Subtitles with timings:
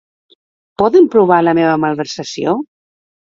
[0.81, 2.57] Poden provar la meva malversació?